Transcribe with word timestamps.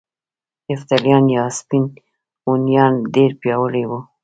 یفتلیان 0.71 1.25
یا 1.35 1.43
سپین 1.57 1.83
هونیان 2.45 2.93
ډیر 3.13 3.31
پیاوړي 3.41 3.83
وو 3.89 3.99